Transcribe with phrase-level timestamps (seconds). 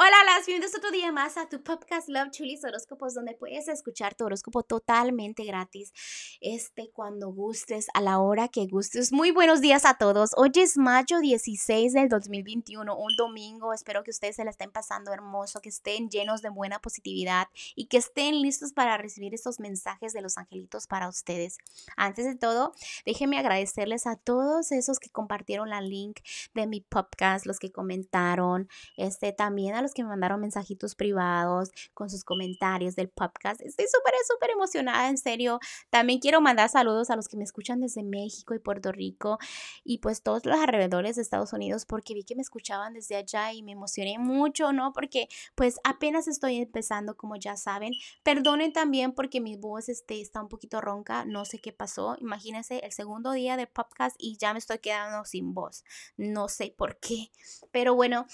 [0.00, 4.14] Hola, las bienvenidos otro día más a tu podcast Love Chulis Horóscopos, donde puedes escuchar
[4.14, 5.92] tu horóscopo totalmente gratis.
[6.40, 9.12] Este, cuando gustes, a la hora que gustes.
[9.12, 10.30] Muy buenos días a todos.
[10.36, 13.72] Hoy es mayo 16 del 2021, un domingo.
[13.72, 17.86] Espero que ustedes se la estén pasando hermoso, que estén llenos de buena positividad y
[17.86, 21.58] que estén listos para recibir estos mensajes de los angelitos para ustedes.
[21.96, 22.72] Antes de todo,
[23.04, 26.20] déjenme agradecerles a todos esos que compartieron la link
[26.54, 31.70] de mi podcast, los que comentaron, este, también a los que me mandaron mensajitos privados
[31.94, 33.60] con sus comentarios del podcast.
[33.60, 35.60] Estoy súper, súper emocionada, en serio.
[35.90, 39.38] También quiero mandar saludos a los que me escuchan desde México y Puerto Rico
[39.84, 43.52] y pues todos los alrededores de Estados Unidos porque vi que me escuchaban desde allá
[43.52, 44.92] y me emocioné mucho, ¿no?
[44.92, 47.92] Porque pues apenas estoy empezando, como ya saben.
[48.22, 52.16] Perdonen también porque mi voz este, está un poquito ronca, no sé qué pasó.
[52.20, 55.84] Imagínense el segundo día de podcast y ya me estoy quedando sin voz.
[56.16, 57.30] No sé por qué.
[57.70, 58.26] Pero bueno,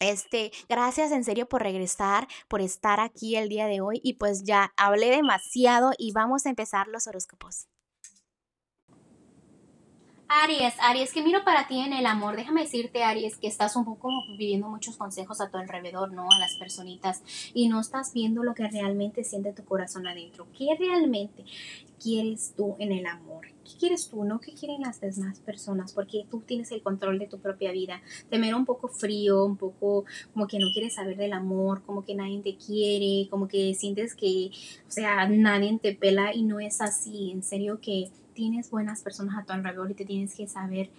[0.00, 4.42] este, gracias en serio por regresar, por estar aquí el día de hoy y pues
[4.42, 7.68] ya hablé demasiado y vamos a empezar los horóscopos.
[10.32, 12.36] Aries, Aries, que miro para ti en el amor.
[12.36, 16.28] Déjame decirte, Aries, que estás un poco pidiendo muchos consejos a tu alrededor, ¿no?
[16.30, 20.46] A las personitas y no estás viendo lo que realmente siente tu corazón adentro.
[20.56, 21.44] ¿Qué realmente
[22.00, 23.48] quieres tú en el amor?
[23.70, 24.24] ¿Qué quieres tú?
[24.24, 28.00] No qué quieren las demás personas, porque tú tienes el control de tu propia vida.
[28.28, 32.04] Te miro un poco frío, un poco como que no quieres saber del amor, como
[32.04, 34.50] que nadie te quiere, como que sientes que,
[34.86, 37.30] o sea, nadie te pela y no es así.
[37.30, 40.90] En serio que tienes buenas personas a tu alrededor y te tienes que saber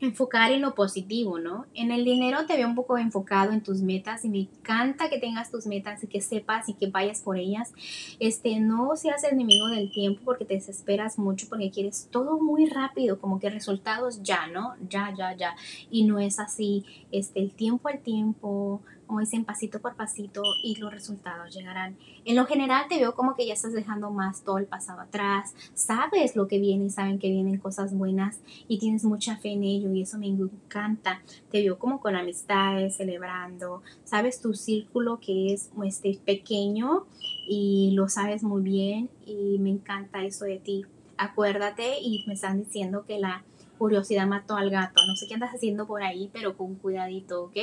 [0.00, 1.66] enfocar en lo positivo, ¿no?
[1.74, 5.18] En el dinero te veo un poco enfocado en tus metas y me encanta que
[5.18, 7.72] tengas tus metas y que sepas y que vayas por ellas.
[8.20, 13.20] Este, no seas enemigo del tiempo porque te desesperas mucho porque quieres todo muy rápido,
[13.20, 14.74] como que resultados ya, ¿no?
[14.88, 15.56] Ya, ya, ya.
[15.90, 16.84] Y no es así.
[17.10, 21.96] Este, el tiempo al tiempo, como dicen, pasito por pasito y los resultados llegarán.
[22.24, 25.54] En lo general te veo como que ya estás dejando más todo el pasado atrás,
[25.74, 28.38] sabes lo que viene, saben que vienen cosas buenas
[28.68, 31.22] y tienes mucha fe en ello y eso me encanta.
[31.50, 37.06] Te veo como con amistades, celebrando, sabes tu círculo que es este, pequeño
[37.48, 40.84] y lo sabes muy bien y me encanta eso de ti.
[41.16, 43.42] Acuérdate y me están diciendo que la
[43.78, 45.00] curiosidad mató al gato.
[45.06, 47.56] No sé qué andas haciendo por ahí, pero con cuidadito, ¿ok?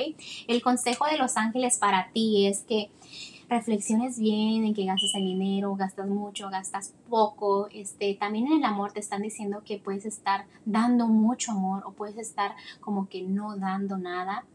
[0.47, 2.89] El consejo de los ángeles para ti es que
[3.49, 7.67] reflexiones bien en que gastes el dinero, gastas mucho, gastas poco.
[7.71, 11.91] Este, también en el amor te están diciendo que puedes estar dando mucho amor o
[11.91, 14.45] puedes estar como que no dando nada.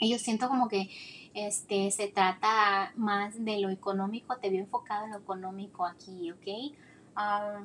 [0.00, 0.90] Yo siento como que
[1.34, 6.74] este, se trata más de lo económico, te veo enfocado en lo económico aquí, ¿ok?
[7.14, 7.62] Ah,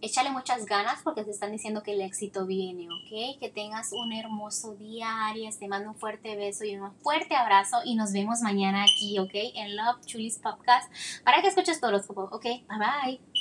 [0.00, 3.38] échale muchas ganas porque te están diciendo que el éxito viene, ¿ok?
[3.40, 5.58] Que tengas un hermoso día, Aries.
[5.58, 9.34] Te mando un fuerte beso y un fuerte abrazo y nos vemos mañana aquí, ¿ok?
[9.54, 10.90] En Love Chulis Podcast
[11.24, 12.44] para que escuches todos los, ¿ok?
[12.44, 13.35] Bye bye.